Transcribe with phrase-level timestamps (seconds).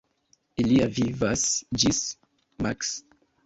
[0.63, 1.45] Ilia vivas
[1.87, 2.03] ĝis
[2.67, 2.95] maks.